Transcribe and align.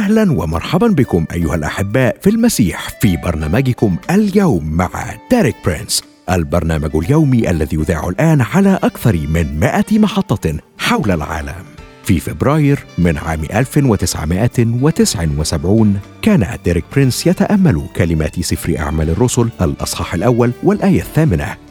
أهلا 0.00 0.32
ومرحبا 0.32 0.86
بكم 0.86 1.24
أيها 1.32 1.54
الأحباء 1.54 2.16
في 2.20 2.30
المسيح 2.30 2.88
في 3.00 3.16
برنامجكم 3.16 3.96
اليوم 4.10 4.72
مع 4.72 4.90
ديريك 5.30 5.56
برينس 5.66 6.04
البرنامج 6.30 6.96
اليومي 6.96 7.50
الذي 7.50 7.76
يذاع 7.76 8.08
الآن 8.08 8.40
على 8.40 8.78
أكثر 8.82 9.16
من 9.16 9.60
100 9.60 9.84
محطة 9.92 10.58
حول 10.78 11.10
العالم. 11.10 11.64
في 12.04 12.20
فبراير 12.20 12.78
من 12.98 13.18
عام 13.18 13.44
1979 13.44 16.00
كان 16.22 16.58
ديريك 16.64 16.84
برينس 16.92 17.26
يتأمل 17.26 17.82
كلمات 17.96 18.40
سفر 18.40 18.78
أعمال 18.78 19.10
الرسل 19.10 19.48
الأصحاح 19.60 20.14
الأول 20.14 20.50
والآية 20.62 21.00
الثامنة. 21.00 21.56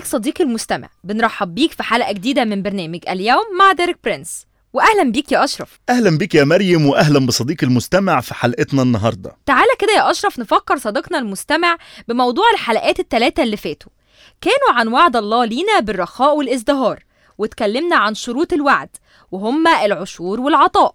بيك 0.00 0.08
صديقي 0.08 0.44
المستمع. 0.44 0.88
بنرحب 1.04 1.54
بيك 1.54 1.72
في 1.72 1.82
حلقة 1.82 2.12
جديدة 2.12 2.44
من 2.44 2.62
برنامج 2.62 3.00
اليوم 3.08 3.44
مع 3.58 3.72
ديريك 3.72 3.98
برينس. 4.04 4.46
وأهلا 4.72 5.02
بيك 5.12 5.32
يا 5.32 5.44
أشرف. 5.44 5.80
أهلا 5.88 6.18
بك 6.18 6.34
يا 6.34 6.44
مريم 6.44 6.86
وأهلا 6.86 7.26
بصديقي 7.26 7.66
المستمع 7.66 8.20
في 8.20 8.34
حلقتنا 8.34 8.82
النهاردة. 8.82 9.36
تعالى 9.46 9.70
كده 9.78 9.92
يا 9.92 10.10
أشرف 10.10 10.38
نفكر 10.38 10.78
صديقنا 10.78 11.18
المستمع 11.18 11.76
بموضوع 12.08 12.44
الحلقات 12.54 13.00
الثلاثة 13.00 13.42
اللي 13.42 13.56
فاتوا. 13.56 13.92
كانوا 14.40 14.80
عن 14.80 14.88
وعد 14.88 15.16
الله 15.16 15.44
لينا 15.44 15.80
بالرخاء 15.80 16.36
والإزدهار 16.36 17.04
واتكلمنا 17.38 17.96
عن 17.96 18.14
شروط 18.14 18.52
الوعد 18.52 18.96
وهما 19.32 19.84
العشور 19.84 20.40
والعطاء. 20.40 20.94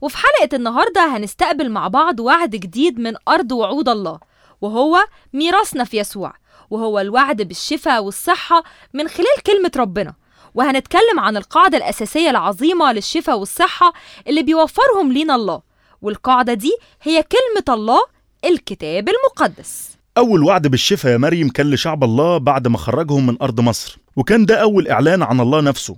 وفي 0.00 0.16
حلقة 0.16 0.56
النهاردة 0.56 1.16
هنستقبل 1.16 1.70
مع 1.70 1.88
بعض 1.88 2.20
وعد 2.20 2.50
جديد 2.50 3.00
من 3.00 3.14
أرض 3.28 3.52
وعود 3.52 3.88
الله 3.88 4.18
وهو 4.60 4.98
ميراثنا 5.32 5.84
في 5.84 5.98
يسوع. 5.98 6.32
وهو 6.70 7.00
الوعد 7.00 7.42
بالشفاء 7.42 8.04
والصحة 8.04 8.62
من 8.94 9.08
خلال 9.08 9.42
كلمة 9.46 9.70
ربنا. 9.76 10.14
وهنتكلم 10.54 11.20
عن 11.20 11.36
القاعدة 11.36 11.78
الأساسية 11.78 12.30
العظيمة 12.30 12.92
للشفاء 12.92 13.38
والصحة 13.38 13.92
اللي 14.26 14.42
بيوفرهم 14.42 15.12
لينا 15.12 15.34
الله. 15.34 15.62
والقاعدة 16.02 16.54
دي 16.54 16.72
هي 17.02 17.22
كلمة 17.22 17.76
الله 17.76 18.00
الكتاب 18.44 19.08
المقدس. 19.08 19.90
أول 20.18 20.42
وعد 20.42 20.66
بالشفاء 20.66 21.12
يا 21.12 21.16
مريم 21.18 21.48
كان 21.48 21.70
لشعب 21.70 22.04
الله 22.04 22.38
بعد 22.38 22.68
ما 22.68 22.78
خرجهم 22.78 23.26
من 23.26 23.36
أرض 23.42 23.60
مصر. 23.60 23.98
وكان 24.16 24.46
ده 24.46 24.56
أول 24.56 24.88
إعلان 24.88 25.22
عن 25.22 25.40
الله 25.40 25.60
نفسه. 25.60 25.96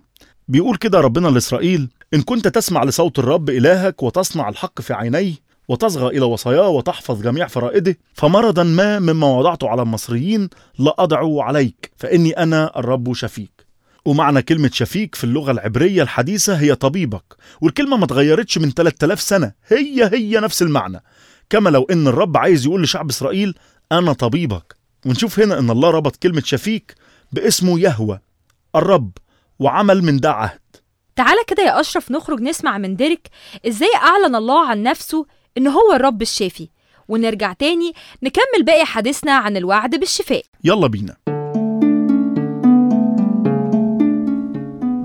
بيقول 0.49 0.77
كده 0.77 1.01
ربنا 1.01 1.29
لإسرائيل 1.29 1.89
إن 2.15 2.23
كنت 2.23 2.49
تسمع 2.49 2.85
لصوت 2.85 3.19
الرب 3.19 3.51
إلهك 3.51 4.03
وتصنع 4.03 4.49
الحق 4.49 4.81
في 4.81 4.93
عينيه 4.95 5.35
وتصغى 5.71 6.07
إلى 6.17 6.25
وصاياه 6.25 6.69
وتحفظ 6.69 7.23
جميع 7.23 7.47
فرائده 7.47 7.97
فمرضا 8.15 8.63
ما 8.63 8.99
مما 8.99 9.27
وضعته 9.27 9.69
على 9.69 9.83
المصريين 9.83 10.49
لا 10.79 10.95
أضعه 10.99 11.43
عليك 11.43 11.91
فإني 11.97 12.33
أنا 12.33 12.79
الرب 12.79 13.15
شفيك 13.15 13.67
ومعنى 14.05 14.43
كلمة 14.43 14.71
شفيك 14.73 15.15
في 15.15 15.25
اللغة 15.25 15.51
العبرية 15.51 16.03
الحديثة 16.03 16.55
هي 16.55 16.75
طبيبك 16.75 17.37
والكلمة 17.61 17.97
ما 17.97 18.05
اتغيرتش 18.05 18.59
من 18.59 18.71
3000 18.71 19.21
سنة 19.21 19.53
هي 19.67 20.11
هي 20.13 20.41
نفس 20.41 20.63
المعنى. 20.63 21.03
كما 21.51 21.71
لو 21.71 21.87
إن 21.91 22.07
الرب 22.07 22.37
عايز 22.37 22.67
يقول 22.67 22.83
لشعب 22.83 23.09
إسرائيل 23.11 23.55
أنا 23.93 24.13
طبيبك. 24.13 24.77
ونشوف 25.07 25.41
هنا 25.41 25.59
إن 25.59 25.71
الله 25.71 25.91
ربط 25.91 26.17
كلمة 26.17 26.43
شفيك 26.45 26.95
باسمه 27.33 27.81
يهوى 27.81 28.21
الرب 28.77 29.11
وعمل 29.59 30.03
من 30.03 30.21
ده 30.21 30.33
عهد. 30.33 30.61
تعالى 31.17 31.41
كده 31.47 31.63
يا 31.63 31.81
أشرف 31.81 32.11
نخرج 32.11 32.41
نسمع 32.41 32.79
من 32.79 32.97
ديريك 32.97 33.29
إزاي 33.69 33.91
أعلن 33.95 34.35
الله 34.37 34.67
عن 34.69 34.83
نفسه 34.83 35.27
إن 35.59 35.67
هو 35.67 35.93
الرب 35.95 36.23
الشافي. 36.23 36.69
ونرجع 37.09 37.53
تاني 37.53 37.93
نكمل 38.23 38.65
باقي 38.67 38.85
حديثنا 38.85 39.33
عن 39.33 39.57
الوعد 39.57 40.01
بالشفاء. 40.01 40.43
يلا 40.65 40.87
بينا. 40.87 41.17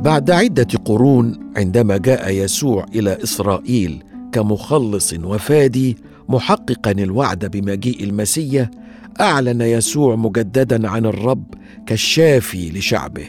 بعد 0.04 0.32
عدة 0.32 0.68
قرون 0.86 1.52
عندما 1.58 1.98
جاء 1.98 2.30
يسوع 2.30 2.86
إلى 2.96 3.24
إسرائيل 3.24 4.04
كمخلص 4.32 5.14
وفادي 5.14 5.98
محققا 6.30 6.92
الوعد 6.92 7.46
بمجيء 7.46 8.04
المسيح 8.04 8.70
أعلن 9.22 9.62
يسوع 9.62 10.16
مجددا 10.16 10.90
عن 10.90 11.06
الرب 11.06 11.54
كالشافي 11.88 12.70
لشعبه. 12.70 13.26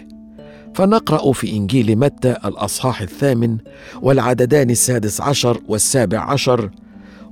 فنقرأ 0.75 1.33
في 1.33 1.56
إنجيل 1.56 1.98
متى 1.98 2.31
الأصحاح 2.44 3.00
الثامن 3.00 3.59
والعددان 4.03 4.71
السادس 4.71 5.21
عشر 5.21 5.60
والسابع 5.69 6.19
عشر 6.33 6.71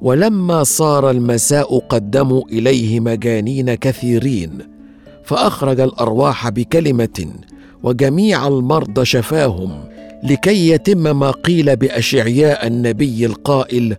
ولما 0.00 0.62
صار 0.62 1.10
المساء 1.10 1.78
قدموا 1.78 2.43
إليه 2.53 3.00
مجانين 3.00 3.75
كثيرين 3.75 4.59
فأخرج 5.25 5.81
الأرواح 5.81 6.49
بكلمة 6.49 7.27
وجميع 7.82 8.49
المرضى 8.49 9.04
شفاهم 9.04 9.71
لكي 10.22 10.69
يتم 10.69 11.19
ما 11.19 11.31
قيل 11.31 11.77
بأشعياء 11.77 12.66
النبي 12.66 13.27
القائل 13.27 13.97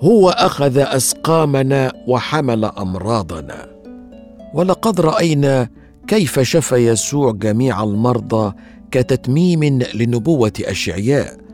هو 0.00 0.30
أخذ 0.30 0.78
أسقامنا 0.78 1.92
وحمل 2.08 2.64
أمراضنا 2.64 3.66
ولقد 4.54 5.00
رأينا 5.00 5.68
كيف 6.08 6.40
شفى 6.40 6.76
يسوع 6.76 7.32
جميع 7.32 7.82
المرضى 7.82 8.52
كتتميم 8.90 9.64
لنبوة 9.94 10.52
أشعياء. 10.60 11.45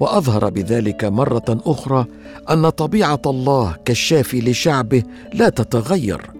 وأظهر 0.00 0.50
بذلك 0.50 1.04
مرة 1.04 1.60
أخرى 1.66 2.06
أن 2.50 2.68
طبيعة 2.68 3.22
الله 3.26 3.76
كالشافي 3.84 4.40
لشعبه 4.40 5.02
لا 5.34 5.48
تتغير 5.48 6.30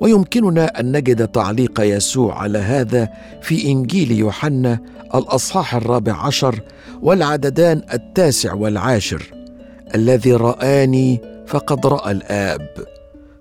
ويمكننا 0.00 0.80
أن 0.80 0.96
نجد 0.96 1.28
تعليق 1.28 1.80
يسوع 1.80 2.42
على 2.42 2.58
هذا 2.58 3.08
في 3.42 3.66
إنجيل 3.66 4.12
يوحنا 4.12 4.78
الأصحاح 5.14 5.74
الرابع 5.74 6.12
عشر 6.12 6.60
والعددان 7.02 7.82
التاسع 7.92 8.54
والعاشر 8.54 9.22
الذي 9.94 10.32
رآني 10.32 11.20
فقد 11.46 11.86
رأى 11.86 12.12
الآب. 12.12 12.68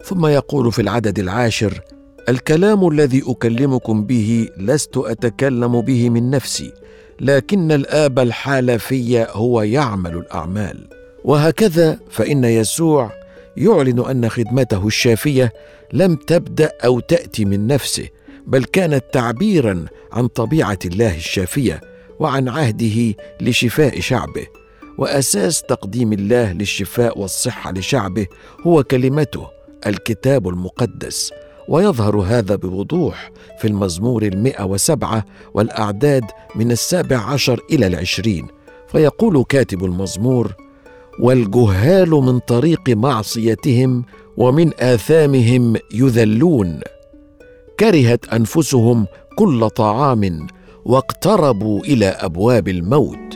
ثم 0.05 0.25
يقول 0.25 0.71
في 0.71 0.81
العدد 0.81 1.19
العاشر 1.19 1.81
الكلام 2.29 2.87
الذي 2.87 3.23
أكلمكم 3.27 4.05
به 4.05 4.49
لست 4.57 4.97
أتكلم 4.97 5.81
به 5.81 6.09
من 6.09 6.29
نفسي 6.29 6.71
لكن 7.19 7.71
الآب 7.71 8.19
الحال 8.19 8.79
في 8.79 9.27
هو 9.29 9.61
يعمل 9.61 10.17
الأعمال. 10.17 10.87
وهكذا 11.23 11.99
فإن 12.09 12.43
يسوع 12.43 13.11
يعلن 13.57 13.99
أن 13.99 14.29
خدمته 14.29 14.87
الشافية 14.87 15.53
لم 15.93 16.15
تبدأ 16.15 16.71
أو 16.85 16.99
تأتي 16.99 17.45
من 17.45 17.67
نفسه 17.67 18.09
بل 18.47 18.63
كانت 18.63 19.03
تعبيرا 19.13 19.85
عن 20.11 20.27
طبيعة 20.27 20.79
الله 20.85 21.15
الشافية 21.15 21.81
وعن 22.19 22.49
عهده 22.49 23.15
لشفاء 23.41 23.99
شعبه. 23.99 24.47
وأساس 24.97 25.61
تقديم 25.61 26.13
الله 26.13 26.53
للشفاء 26.53 27.19
والصحة 27.19 27.71
لشعبه 27.71 28.27
هو 28.67 28.83
كلمته 28.83 29.47
الكتاب 29.87 30.47
المقدس. 30.47 31.31
ويظهر 31.69 32.17
هذا 32.17 32.55
بوضوح 32.55 33.31
في 33.59 33.67
المزمور 33.67 34.23
المئة 34.23 34.63
وسبعة 34.63 35.25
والأعداد 35.53 36.23
من 36.55 36.71
السابع 36.71 37.17
عشر 37.17 37.59
إلى 37.71 37.87
العشرين. 37.87 38.47
فيقول 38.87 39.43
كاتب 39.49 39.85
المزمور 39.85 40.53
والجهال 41.19 42.09
من 42.09 42.39
طريق 42.39 42.89
معصيتهم 42.89 44.05
ومن 44.37 44.71
آثامهم 44.79 45.75
يذلون. 45.93 46.79
كرهت 47.79 48.25
أنفسهم 48.33 49.07
كل 49.37 49.69
طعام 49.69 50.47
واقتربوا 50.85 51.79
إلى 51.79 52.05
أبواب 52.05 52.67
الموت. 52.67 53.35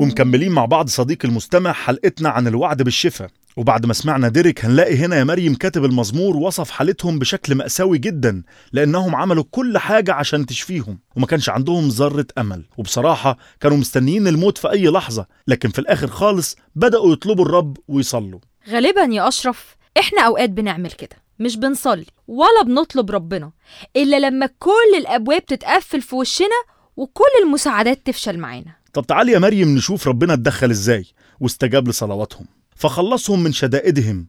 ومكملين 0.00 0.52
مع 0.52 0.64
بعض 0.64 0.88
صديقي 0.88 1.28
المستمع 1.28 1.72
حلقتنا 1.72 2.28
عن 2.28 2.46
الوعد 2.46 2.82
بالشفاء. 2.82 3.30
وبعد 3.58 3.86
ما 3.86 3.92
سمعنا 3.92 4.28
ديريك 4.28 4.64
هنلاقي 4.64 4.96
هنا 4.96 5.16
يا 5.16 5.24
مريم 5.24 5.54
كاتب 5.54 5.84
المزمور 5.84 6.36
وصف 6.36 6.70
حالتهم 6.70 7.18
بشكل 7.18 7.54
مأساوي 7.54 7.98
جدا 7.98 8.42
لأنهم 8.72 9.16
عملوا 9.16 9.44
كل 9.50 9.78
حاجة 9.78 10.12
عشان 10.14 10.46
تشفيهم 10.46 10.98
وما 11.16 11.26
كانش 11.26 11.48
عندهم 11.48 11.88
ذرة 11.88 12.26
أمل. 12.38 12.64
وبصراحة 12.76 13.38
كانوا 13.60 13.76
مستنيين 13.76 14.28
الموت 14.28 14.58
في 14.58 14.70
أي 14.70 14.88
لحظة 14.88 15.26
لكن 15.48 15.68
في 15.68 15.78
الآخر 15.78 16.06
خالص 16.06 16.56
بدأوا 16.74 17.12
يطلبوا 17.12 17.44
الرب 17.44 17.76
ويصلوا. 17.88 18.40
غالبا 18.68 19.02
يا 19.02 19.28
أشرف 19.28 19.76
إحنا 19.98 20.22
أوقات 20.22 20.50
بنعمل 20.50 20.90
كده 20.90 21.16
مش 21.38 21.56
بنصلي 21.56 22.06
ولا 22.28 22.62
بنطلب 22.66 23.10
ربنا 23.10 23.52
إلا 23.96 24.18
لما 24.18 24.46
كل 24.58 24.98
الأبواب 24.98 25.46
تتقفل 25.46 26.02
في 26.02 26.14
وشنا 26.14 26.62
وكل 26.96 27.24
المساعدات 27.44 28.06
تفشل 28.06 28.38
معانا. 28.38 28.72
طب 28.92 29.06
تعالي 29.06 29.32
يا 29.32 29.38
مريم 29.38 29.68
نشوف 29.68 30.08
ربنا 30.08 30.34
اتدخل 30.34 30.70
إزاي 30.70 31.04
واستجاب 31.40 31.88
لصلواتهم. 31.88 32.46
فخلصهم 32.78 33.42
من 33.42 33.52
شدائدهم 33.52 34.28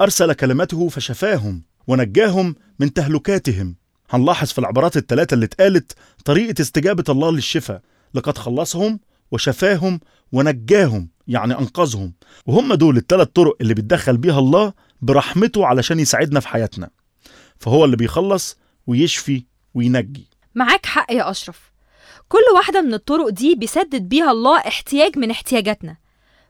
أرسل 0.00 0.32
كلمته 0.32 0.88
فشفاهم 0.88 1.62
ونجاهم 1.86 2.54
من 2.78 2.92
تهلكاتهم. 2.92 3.76
هنلاحظ 4.10 4.48
في 4.48 4.58
العبارات 4.58 4.96
الثلاثة 4.96 5.34
اللي 5.34 5.46
اتقالت 5.46 5.92
طريقة 6.24 6.60
استجابة 6.60 7.04
الله 7.08 7.32
للشفاء. 7.32 7.82
لقد 8.14 8.38
خلصهم 8.38 9.00
وشفاهم 9.30 10.00
ونجاهم 10.32 11.08
يعني 11.28 11.58
أنقذهم. 11.58 12.12
وهم 12.46 12.74
دول 12.74 12.96
الثلاث 12.96 13.28
طرق 13.28 13.56
اللي 13.60 13.74
بيتدخل 13.74 14.16
بيها 14.16 14.38
الله 14.38 14.72
برحمته 15.02 15.66
علشان 15.66 16.00
يساعدنا 16.00 16.40
في 16.40 16.48
حياتنا. 16.48 16.90
فهو 17.58 17.84
اللي 17.84 17.96
بيخلص 17.96 18.56
ويشفي 18.86 19.44
وينجي. 19.74 20.28
معاك 20.54 20.86
حق 20.86 21.12
يا 21.12 21.30
أشرف. 21.30 21.72
كل 22.28 22.44
واحدة 22.54 22.82
من 22.82 22.94
الطرق 22.94 23.28
دي 23.28 23.54
بيسدد 23.54 24.08
بيها 24.08 24.30
الله 24.30 24.58
احتياج 24.58 25.18
من 25.18 25.30
احتياجاتنا. 25.30 26.05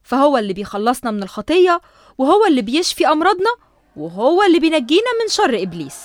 فهو 0.07 0.39
اللي 0.39 0.53
بيخلصنا 0.53 1.11
من 1.11 1.23
الخطية 1.23 1.81
وهو 2.19 2.47
اللي 2.47 2.63
بيشفي 2.63 3.07
أمراضنا 3.07 3.51
وهو 3.97 4.43
اللي 4.43 4.61
بينجينا 4.61 5.11
من 5.23 5.29
شر 5.29 5.63
إبليس. 5.63 5.97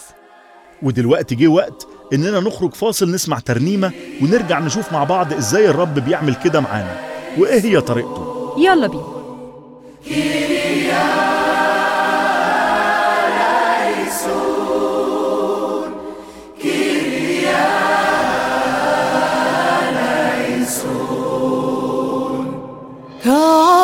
ودلوقتي 0.83 1.35
جه 1.35 1.47
وقت 1.47 1.87
إننا 2.13 2.39
نخرج 2.39 2.73
فاصل 2.73 3.11
نسمع 3.11 3.39
ترنيمة 3.39 3.91
ونرجع 4.21 4.59
نشوف 4.59 4.93
مع 4.93 5.03
بعض 5.03 5.33
إزاي 5.33 5.69
الرب 5.69 5.99
بيعمل 5.99 6.35
كده 6.35 6.59
معانا. 6.59 6.99
وإيه 7.37 7.61
هي 7.61 7.81
طريقته؟ 7.81 8.55
يلا 8.57 8.87
بينا. 8.87 9.21
كعظيم 23.23 23.80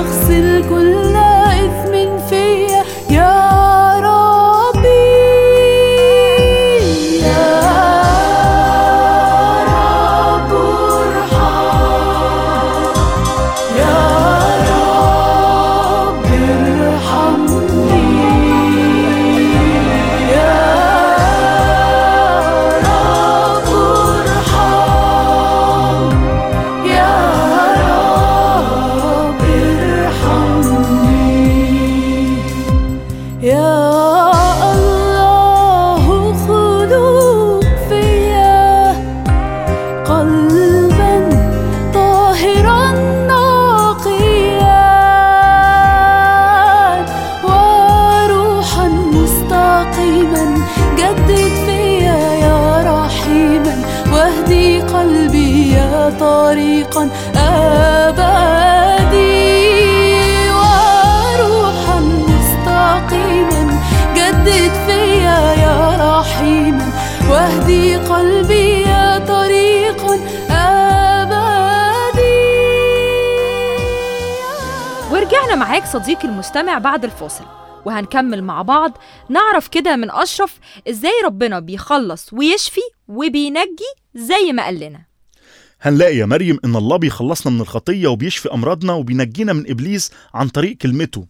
واغسل 0.00 0.68
كل 0.68 1.29
طريقا 56.80 57.10
أبدي 57.36 58.50
وروحا 60.50 62.00
مستقيما. 62.00 63.62
جدد 64.14 64.72
فيا 64.86 65.40
يا 65.62 65.96
رحيما 66.00 66.88
واهدي 67.30 67.96
قلبي 67.96 68.82
يا 68.82 69.18
طريقا 69.18 70.14
أبدي. 70.50 71.60
ورجعنا 75.12 75.54
معاك 75.54 75.86
صديقي 75.86 76.28
المستمع 76.28 76.78
بعد 76.78 77.04
الفاصل 77.04 77.44
وهنكمل 77.84 78.44
مع 78.44 78.62
بعض. 78.62 78.92
نعرف 79.28 79.68
كده 79.68 79.96
من 79.96 80.10
أشرف 80.10 80.58
إزاي 80.88 81.12
ربنا 81.24 81.58
بيخلص 81.58 82.32
ويشفي 82.32 82.80
وبينجي 83.08 83.90
زي 84.14 84.52
ما 84.52 84.64
قال 84.64 84.80
لنا. 84.80 85.09
هنلاقي 85.82 86.16
يا 86.16 86.26
مريم 86.26 86.58
إن 86.64 86.76
الله 86.76 86.96
بيخلصنا 86.96 87.52
من 87.52 87.60
الخطية 87.60 88.08
وبيشفي 88.08 88.52
أمراضنا 88.54 88.92
وبينجينا 88.92 89.52
من 89.52 89.70
إبليس 89.70 90.10
عن 90.34 90.48
طريق 90.48 90.76
كلمته. 90.76 91.26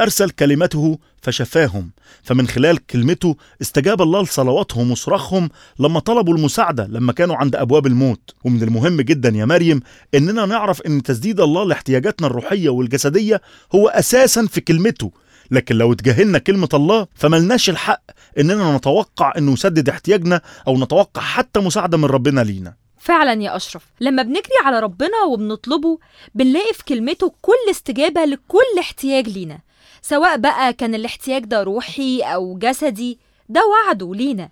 أرسل 0.00 0.30
كلمته 0.30 0.98
فشفاهم. 1.22 1.90
فمن 2.22 2.48
خلال 2.48 2.86
كلمته 2.86 3.36
استجاب 3.62 4.02
الله 4.02 4.22
لصلواتهم 4.22 4.90
وصراخهم 4.90 5.48
لما 5.78 6.00
طلبوا 6.00 6.34
المساعدة 6.34 6.86
لما 6.86 7.12
كانوا 7.12 7.36
عند 7.36 7.56
أبواب 7.56 7.86
الموت. 7.86 8.34
ومن 8.44 8.62
المهم 8.62 9.00
جدا 9.00 9.28
يا 9.28 9.44
مريم 9.44 9.80
إننا 10.14 10.46
نعرف 10.46 10.82
إن 10.82 11.02
تسديد 11.02 11.40
الله 11.40 11.64
لاحتياجاتنا 11.64 12.26
الروحية 12.26 12.68
والجسدية 12.68 13.40
هو 13.74 13.88
أساسا 13.88 14.46
في 14.46 14.60
كلمته. 14.60 15.12
لكن 15.50 15.76
لو 15.76 15.92
اتجاهلنا 15.92 16.38
كلمة 16.38 16.68
الله 16.74 17.06
فملناش 17.14 17.70
الحق 17.70 18.02
إننا 18.38 18.76
نتوقع 18.76 19.32
إنه 19.38 19.52
يسدد 19.52 19.88
احتياجنا 19.88 20.40
أو 20.68 20.78
نتوقع 20.78 21.22
حتى 21.22 21.60
مساعدة 21.60 21.98
من 21.98 22.04
ربنا 22.04 22.40
لينا. 22.40 22.81
فعلا 23.02 23.42
يا 23.42 23.56
أشرف 23.56 23.86
لما 24.00 24.22
بنجري 24.22 24.58
على 24.64 24.80
ربنا 24.80 25.22
وبنطلبه 25.28 25.98
بنلاقي 26.34 26.74
في 26.74 26.84
كلمته 26.84 27.32
كل 27.42 27.70
استجابة 27.70 28.24
لكل 28.24 28.78
احتياج 28.80 29.28
لينا 29.28 29.58
سواء 30.02 30.36
بقى 30.36 30.72
كان 30.72 30.94
الاحتياج 30.94 31.44
ده 31.44 31.62
روحي 31.62 32.20
أو 32.20 32.58
جسدي 32.58 33.18
ده 33.48 33.60
وعده 33.66 34.14
لينا 34.14 34.48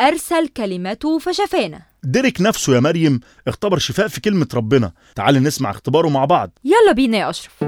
أرسل 0.00 0.48
كلمته 0.48 1.18
فشفانا. 1.18 1.82
ديريك 2.02 2.40
نفسه 2.40 2.74
يا 2.74 2.80
مريم 2.80 3.20
اختبر 3.48 3.78
شفاء 3.78 4.08
في 4.08 4.20
كلمة 4.20 4.48
ربنا. 4.54 4.92
تعال 5.16 5.42
نسمع 5.42 5.70
اختباره 5.70 6.08
مع 6.08 6.24
بعض. 6.24 6.50
يلا 6.64 6.92
بينا 6.92 7.18
يا 7.18 7.30
أشرف. 7.30 7.64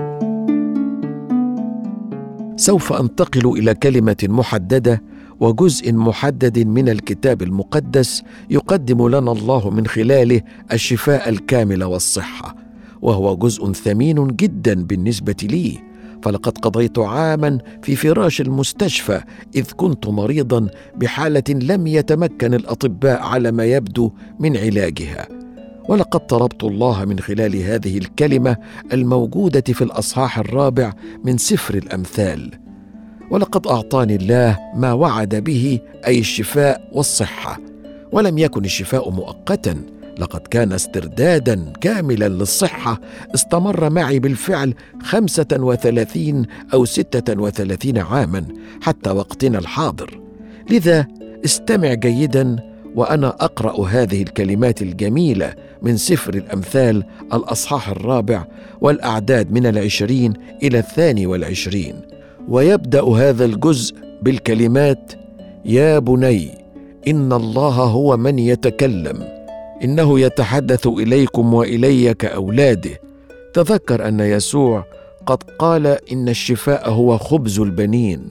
سوف 2.57 2.93
أنتقل 2.93 3.59
إلى 3.59 3.75
كلمة 3.75 4.17
محددة 4.23 5.03
وجزء 5.43 5.93
محدد 5.93 6.59
من 6.59 6.89
الكتاب 6.89 7.43
المقدس 7.43 8.23
يقدم 8.51 9.09
لنا 9.09 9.33
الله 9.33 9.71
من 9.71 9.87
خلاله 9.87 10.41
الشفاء 10.73 11.29
الكامل 11.29 11.85
والصحة 11.85 12.57
وهو 13.03 13.37
جزء 13.37 13.73
ثمين 13.73 14.27
جدا 14.27 14.85
بالنسبة 14.85 15.37
لي. 15.43 15.79
فلقد 16.23 16.59
قضيت 16.59 16.99
عاما 16.99 17.59
في 17.83 17.97
فراش 17.97 18.41
المستشفى 18.41 19.21
إذ 19.55 19.73
كنت 19.77 20.07
مريضا 20.07 20.69
بحالة 20.97 21.45
لم 21.49 21.87
يتمكن 21.87 22.55
الأطباء 22.55 23.23
على 23.23 23.53
ما 23.53 23.65
يبدو 23.65 24.13
من 24.41 24.57
علاجها. 24.57 25.29
ولقد 25.89 26.27
طلبت 26.27 26.65
الله 26.65 27.05
من 27.05 27.19
خلال 27.19 27.57
هذه 27.57 27.99
الكلمة 27.99 28.57
الموجودة 28.93 29.65
في 29.73 29.85
الأصحاح 29.85 30.39
الرابع 30.39 30.93
من 31.25 31.39
سفر 31.39 31.75
الأمثال. 31.75 32.62
ولقد 33.33 33.67
أعطاني 33.67 34.17
الله 34.17 34.59
ما 34.75 34.93
وعد 34.93 35.35
به 35.35 35.81
أي 36.07 36.19
الشفاء 36.19 36.89
والصحة. 36.93 37.61
ولم 38.13 38.39
يكن 38.39 38.65
الشفاء 38.65 39.11
مؤقتا 39.11 39.77
لقد 40.19 40.41
كان 40.41 40.73
استردادا 40.73 41.73
كاملا 41.81 42.29
للصحة. 42.29 43.01
استمر 43.35 43.91
معي 43.91 44.19
بالفعل 44.19 44.75
خمسة 45.03 45.47
وثلاثين 45.53 46.47
أو 46.75 46.85
ستة 46.85 47.41
وثلاثين 47.41 47.99
عاما 47.99 48.45
حتى 48.83 49.11
وقتنا 49.11 49.59
الحاضر. 49.59 50.21
لذا 50.71 51.07
استمع 51.45 51.95
جيدا 51.95 52.57
وأنا 52.95 53.29
أقرأ 53.29 53.87
هذه 53.87 54.23
الكلمات 54.23 54.83
الجميلة 54.83 55.55
من 55.83 55.97
سفر 55.97 56.35
الأمثال 56.35 57.05
الأصحاح 57.35 57.89
الرابع 57.89 58.45
والأعداد 58.81 59.53
من 59.53 59.67
العشرين 59.67 60.35
إلى 60.63 60.79
الثاني 60.79 61.27
والعشرين. 61.27 62.12
ويبدأ 62.49 63.03
هذا 63.05 63.45
الجزء 63.45 63.95
بالكلمات 64.23 65.13
يا 65.65 65.99
بني 65.99 66.51
إن 67.09 67.33
الله 67.33 67.75
هو 67.75 68.17
من 68.17 68.39
يتكلم 68.39 69.29
إنه 69.85 70.21
يتحدث 70.21 70.87
إليكم 70.87 71.55
وإلي 71.55 72.15
كأولاده. 72.15 73.01
تذكر 73.55 74.09
أن 74.09 74.21
يسوع 74.21 74.85
قد 75.27 75.43
قال 75.59 75.87
إن 76.13 76.29
الشفاء 76.29 76.91
هو 76.91 77.19
خبز 77.19 77.61
البنين 77.61 78.29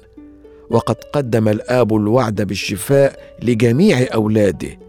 وقد 0.70 0.96
قدم 1.14 1.48
الآب 1.48 1.96
الوعد 1.96 2.42
بالشفاء 2.42 3.20
لجميع 3.44 4.08
أولاده 4.14 4.80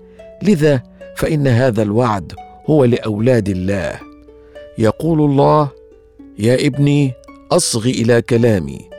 لذا 0.42 0.82
فإن 1.16 1.46
هذا 1.46 1.82
الوعد 1.82 2.32
هو 2.66 2.84
لأولاد 2.84 3.48
الله. 3.48 3.98
يقول 4.78 5.20
الله 5.20 5.68
يا 6.38 6.66
ابني 6.66 7.12
أصغ 7.52 7.84
إلى 7.86 8.22
كلامي 8.22 8.91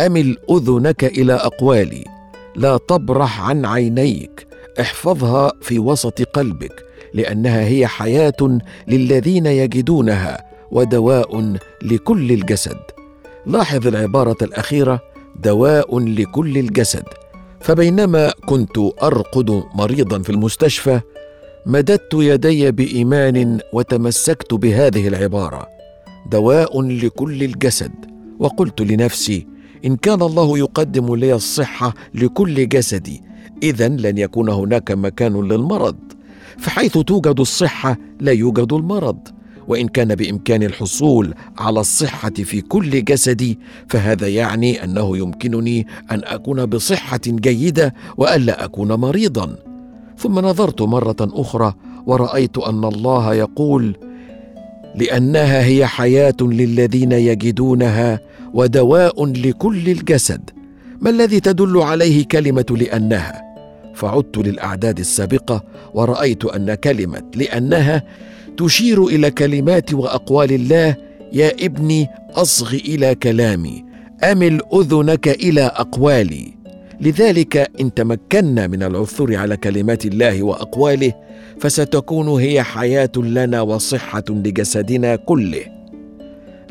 امل 0.00 0.36
اذنك 0.50 1.04
إلى 1.04 1.32
أقوالي؟ 1.32 2.04
لا 2.56 2.76
تبرح 2.88 3.40
عن 3.40 3.66
عينيك. 3.66 4.46
احفظها 4.80 5.52
في 5.60 5.78
وسط 5.78 6.22
قلبك 6.22 6.84
لأنها 7.14 7.66
هي 7.66 7.86
حياة 7.86 8.58
للذين 8.88 9.46
يجدونها 9.46 10.44
ودواء 10.70 11.56
لكل 11.82 12.32
الجسد. 12.32 12.76
لاحظ 13.46 13.86
العبارة 13.86 14.36
الأخيرة 14.42 15.00
دواء 15.42 15.98
لكل 15.98 16.58
الجسد. 16.58 17.04
فبينما 17.60 18.32
كنت 18.46 18.78
أرقد 19.02 19.62
مريضا 19.74 20.22
في 20.22 20.30
المستشفى 20.30 21.00
مددت 21.66 22.14
يدي 22.14 22.70
بإيمان 22.70 23.60
وتمسكت 23.72 24.54
بهذه 24.54 25.08
العبارة 25.08 25.68
دواء 26.30 26.82
لكل 26.82 27.42
الجسد. 27.42 27.92
وقلت 28.38 28.80
لنفسي 28.80 29.53
إن 29.84 29.96
كان 29.96 30.22
الله 30.22 30.58
يقدم 30.58 31.14
لي 31.14 31.34
الصحة 31.34 31.94
لكل 32.14 32.68
جسدي 32.68 33.22
اذا 33.62 33.88
لن 33.88 34.18
يكون 34.18 34.48
هناك 34.48 34.90
مكان 34.90 35.48
للمرض. 35.48 35.96
فحيث 36.58 36.98
توجد 36.98 37.40
الصحة 37.40 37.96
لا 38.20 38.32
يوجد 38.32 38.72
المرض. 38.72 39.18
وإن 39.68 39.88
كان 39.88 40.14
بامكاني 40.14 40.66
الحصول 40.66 41.34
على 41.58 41.80
الصحة 41.80 42.30
في 42.30 42.60
كل 42.60 43.04
جسدي 43.04 43.58
فهذا 43.88 44.28
يعني 44.28 44.84
أنه 44.84 45.16
يمكنني 45.16 45.86
أن 46.10 46.20
أكون 46.24 46.66
بصحة 46.66 47.20
جيدة 47.26 47.94
والا 48.16 48.64
أكون 48.64 48.92
مريضا. 48.92 49.56
ثم 50.18 50.38
نظرت 50.38 50.82
مرة 50.82 51.16
أخرى 51.20 51.74
ورأيت 52.06 52.58
أن 52.58 52.84
الله 52.84 53.34
يقول 53.34 53.96
لأنها 54.94 55.64
هي 55.64 55.86
حياة 55.86 56.36
للذين 56.40 57.12
يجدونها 57.12 58.20
ودواء 58.54 59.26
لكل 59.26 59.88
الجسد. 59.88 60.50
ما 61.00 61.10
الذي 61.10 61.40
تدل 61.40 61.78
عليه 61.78 62.24
كلمة 62.24 62.66
لأنها؟ 62.70 63.42
فعدت 63.94 64.38
للأعداد 64.38 64.98
السابقة 64.98 65.64
ورأيت 65.94 66.44
أن 66.44 66.74
كلمة 66.74 67.22
لأنها 67.36 68.02
تشير 68.56 69.06
إلى 69.06 69.30
كلمات 69.30 69.94
وأقوال 69.94 70.52
الله 70.52 70.96
يا 71.32 71.52
ابني 71.60 72.06
أصغ 72.34 72.74
إلى 72.74 73.14
كلامي 73.14 73.84
أمل 74.24 74.60
أذنك 74.74 75.28
إلى 75.28 75.62
أقوالي. 75.62 76.54
لذلك 77.00 77.70
إن 77.80 77.94
تمكنا 77.94 78.66
من 78.66 78.82
العثور 78.82 79.36
على 79.36 79.56
كلمات 79.56 80.06
الله 80.06 80.42
وأقواله 80.42 81.12
فستكون 81.60 82.28
هي 82.28 82.62
حياة 82.62 83.10
لنا 83.16 83.60
وصحة 83.60 84.24
لجسدنا 84.30 85.16
كله. 85.16 85.83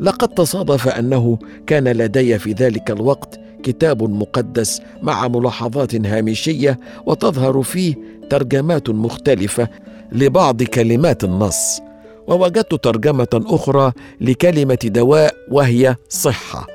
لقد 0.00 0.28
تصادف 0.28 0.88
أنه 0.88 1.38
كان 1.66 1.88
لدي 1.88 2.38
في 2.38 2.52
ذلك 2.52 2.90
الوقت 2.90 3.40
كتاب 3.62 4.02
مقدس 4.02 4.82
مع 5.02 5.28
ملاحظات 5.28 5.94
هامشية 5.94 6.78
وتظهر 7.06 7.62
فيه 7.62 7.94
ترجمات 8.30 8.90
مختلفة 8.90 9.68
لبعض 10.12 10.62
كلمات 10.62 11.24
النص 11.24 11.80
ووجدت 12.26 12.74
ترجمة 12.74 13.28
أخرى 13.46 13.92
لكلمة 14.20 14.78
دواء 14.84 15.34
وهي 15.50 15.96
صحة 16.08 16.66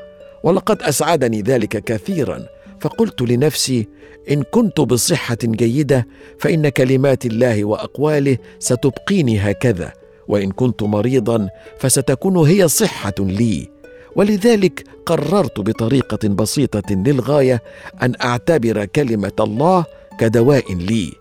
ولقد 0.44 0.82
أسعدني 0.82 1.42
ذلك 1.42 1.84
كثيرا 1.84 2.40
فقلت 2.82 3.22
لنفسي 3.22 3.88
إن 4.32 4.44
كنت 4.44 4.82
بصحة 4.82 5.38
جيدة 5.44 6.08
فإن 6.40 6.70
كلمات 6.70 7.26
الله 7.26 7.66
وأقواله 7.66 8.38
ستبقيني 8.60 9.40
هكذا. 9.40 9.94
وإن 10.30 10.52
كنت 10.52 10.84
مريضا 10.84 11.50
فستكون 11.80 12.38
هي 12.38 12.68
صحة 12.68 13.14
لي. 13.20 13.70
ولذلك 14.16 14.84
قررت 15.06 15.60
بطريقة 15.60 16.28
بسيطة 16.28 16.94
للغاية 16.94 17.64
أن 18.02 18.14
أعتبر 18.24 18.86
كلمة 18.86 19.32
الله 19.40 19.86
كدواء 20.20 20.74
لي. 20.74 21.14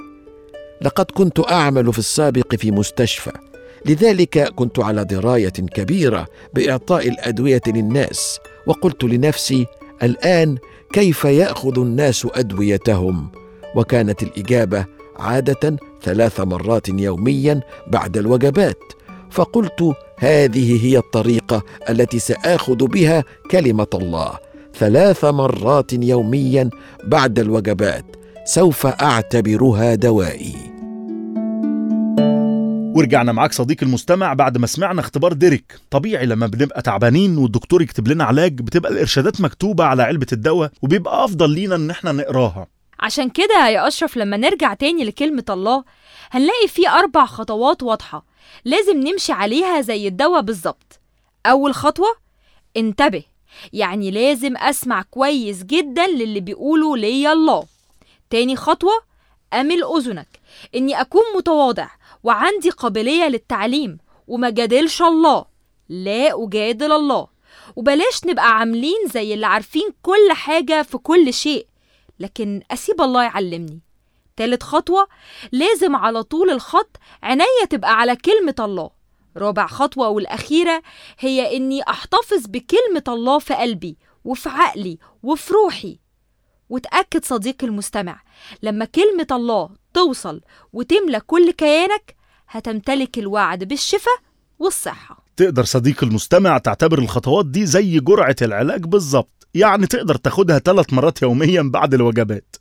لقد 0.82 1.04
كنت 1.10 1.50
أعمل 1.50 1.92
في 1.92 1.98
السابق 1.98 2.54
في 2.54 2.70
مستشفى. 2.70 3.32
لذلك 3.86 4.52
كنت 4.54 4.78
على 4.78 5.04
دراية 5.04 5.48
كبيرة 5.48 6.26
بإعطاء 6.54 7.08
الأدوية 7.08 7.62
للناس 7.66 8.40
وقلت 8.66 9.04
لنفسي 9.04 9.66
الآن 10.02 10.58
كيف 10.92 11.24
يأخذ 11.24 11.78
الناس 11.78 12.26
أدويتهم؟ 12.34 13.28
وكانت 13.74 14.22
الإجابة 14.22 14.84
عادة 15.18 15.76
ثلاث 16.02 16.40
مرات 16.40 16.88
يوميا 16.88 17.60
بعد 17.86 18.16
الوجبات. 18.16 18.78
فقلت 19.30 19.94
هذه 20.18 20.87
هي 20.87 20.99
الطريقة 20.99 21.62
التي 21.90 22.18
سآخذ 22.18 22.87
بها 22.87 23.25
كلمة 23.50 23.87
الله 23.94 24.38
ثلاث 24.75 25.25
مرات 25.25 25.92
يوميا 25.92 26.70
بعد 27.04 27.38
الوجبات 27.38 28.04
سوف 28.44 28.87
أعتبرها 28.87 29.94
دوائي. 29.94 30.54
ورجعنا 32.97 33.32
معاك 33.32 33.52
صديقي 33.52 33.87
المستمع 33.87 34.35
بعد 34.35 34.58
ما 34.58 34.66
سمعنا 34.66 35.00
اختبار 35.00 35.32
ديريك. 35.32 35.80
طبيعي 35.90 36.26
لما 36.26 36.47
بنبقى 36.47 36.82
تعبانين 36.82 37.38
والدكتور 37.38 37.82
يكتب 37.82 38.08
لنا 38.08 38.25
علاج 38.25 38.52
بتبقى 38.61 38.92
الإرشادات 38.92 39.40
مكتوبة 39.40 39.85
على 39.85 40.02
علبة 40.02 40.26
الدواء 40.32 40.70
وبيبقى 40.82 41.25
أفضل 41.25 41.50
لينا 41.50 41.75
إن 41.75 41.90
إحنا 41.90 42.12
نقراها. 42.12 42.66
عشان 43.00 43.30
كده 43.30 43.68
يا 43.68 43.88
أشرف 43.88 44.16
لما 44.16 44.37
نرجع 44.37 44.75
تاني 44.75 45.04
لكلمة 45.04 45.44
الله 45.50 45.85
هنلاقي 46.30 46.68
فيه 46.68 46.88
أربع 46.99 47.26
خطوات 47.26 47.82
واضحة. 47.82 48.27
لازم 48.64 48.97
نمشي 49.00 49.33
عليها 49.33 49.81
زي 49.81 50.09
الدواء 50.09 50.40
بالظبط. 50.40 51.00
أول 51.47 51.75
خطوة 51.75 52.17
انتبه 52.76 53.23
يعني 53.73 54.11
لازم 54.11 54.57
أسمع 54.57 55.02
كويس 55.02 55.62
جدا 55.62 56.07
للي 56.07 56.40
بيقوله 56.40 56.97
ليا 56.97 57.33
الله. 57.33 57.67
تاني 58.31 58.57
خطوة 58.57 58.93
أمل 59.52 59.85
أذنك 59.85 60.28
إني 60.75 61.00
أكون 61.00 61.23
متواضع 61.37 61.88
وعندي 62.23 62.71
قابلية 62.71 63.25
للتعليم 63.28 63.99
وما 64.26 64.50
جادلش 64.50 65.02
الله. 65.02 65.45
لا 65.88 66.45
أجادل 66.45 66.93
الله. 66.93 67.26
وبلاش 67.76 68.25
نبقى 68.26 68.59
عاملين 68.59 69.09
زي 69.14 69.35
اللي 69.35 69.47
عارفين 69.47 69.88
كل 70.02 70.33
حاجة 70.33 70.83
في 70.83 70.99
كل 70.99 71.35
شيء 71.35 71.67
لكن 72.21 72.62
أسيب 72.71 73.00
الله 73.00 73.23
يعلمني. 73.23 73.81
تالت 74.38 74.62
خطوة 74.62 75.09
لازم 75.52 75.97
على 75.97 76.23
طول 76.23 76.50
الخط 76.50 76.97
عينيا 77.23 77.64
تبقى 77.71 77.99
على 77.99 78.16
كلمة 78.16 78.54
الله. 78.61 78.90
رابع 79.37 79.66
خطوة 79.66 80.09
والأخيرة 80.09 80.83
هي 81.18 81.57
إني 81.57 81.83
أحتفظ 81.83 82.47
بكلمة 82.47 83.02
الله 83.09 83.38
في 83.38 83.54
قلبي 83.54 83.97
وفي 84.25 84.49
عقلي 84.49 84.99
وفي 85.23 85.52
روحي. 85.52 85.99
وتأكد 86.68 87.25
صديقي 87.25 87.66
المستمع 87.66 88.21
لما 88.62 88.85
كلمة 88.85 89.26
الله 89.30 89.71
توصل 89.95 90.40
وتملى 90.73 91.21
كل 91.21 91.50
كيانك 91.50 92.16
هتمتلك 92.49 93.18
الوعد 93.18 93.64
بالشفاء 93.64 94.18
والصحة. 94.59 95.25
تقدر 95.37 95.64
صديقي 95.64 96.07
المستمع 96.07 96.59
تعتبر 96.59 96.99
الخطوات 96.99 97.47
دي 97.47 97.66
زي 97.66 98.00
جرعة 98.00 98.37
العلاج 98.42 98.80
بالظبط 98.85 99.49
يعني 99.54 99.87
تقدر 99.87 100.14
تاخدها 100.14 100.59
ثلاث 100.59 100.92
مرات 100.92 101.23
يوميا 101.23 101.62
بعد 101.62 101.95
الوجبات. 101.95 102.57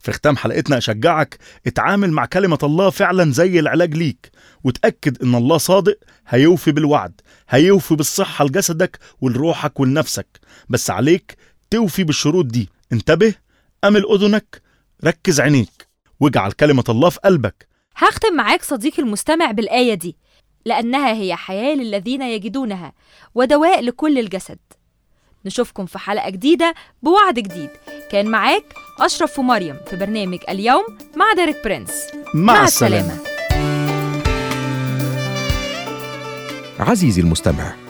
في 0.00 0.12
ختام 0.12 0.36
حلقتنا 0.36 0.78
أشجعك 0.78 1.38
اتعامل 1.66 2.10
مع 2.10 2.26
كلمة 2.26 2.58
الله 2.62 2.90
فعلا 2.90 3.32
زي 3.32 3.60
العلاج 3.60 3.94
ليك 3.94 4.30
وتأكد 4.64 5.22
إن 5.22 5.34
الله 5.34 5.58
صادق 5.58 5.98
هيوفي 6.28 6.72
بالوعد 6.72 7.20
هيوفي 7.48 7.94
بالصحة 7.94 8.44
لجسدك 8.44 8.98
ولروحك 9.20 9.80
ولنفسك. 9.80 10.40
بس 10.68 10.90
عليك 10.90 11.36
توفي 11.70 12.04
بالشروط 12.04 12.44
دي. 12.44 12.68
انتبه 12.92 13.34
أمل 13.84 14.04
أذنك 14.12 14.62
ركز 15.04 15.40
عينيك 15.40 15.88
واجعل 16.20 16.52
كلمة 16.52 16.84
الله 16.88 17.10
في 17.10 17.20
قلبك. 17.24 17.68
هختم 17.96 18.36
معاك 18.36 18.62
صديقي 18.62 19.02
المستمع 19.02 19.50
بالآية 19.50 19.94
دي 19.94 20.16
لأنها 20.64 21.12
هي 21.12 21.36
حياة 21.36 21.74
للذين 21.74 22.22
يجدونها 22.22 22.92
ودواء 23.34 23.80
لكل 23.80 24.18
الجسد. 24.18 24.58
نشوفكم 25.44 25.86
في 25.86 25.98
حلقة 25.98 26.30
جديدة 26.30 26.74
بوعد 27.02 27.34
جديد. 27.34 27.70
كان 28.10 28.26
معاك 28.26 28.64
أشرف 29.00 29.38
ومريم 29.38 29.76
في 29.90 29.96
برنامج 29.96 30.38
اليوم 30.48 30.84
مع 31.16 31.32
ديريك 31.36 31.64
برنس 31.64 31.90
مع, 32.34 32.64
السلامة. 32.64 33.18
عزيزي 36.78 37.20
المستمع 37.22 37.74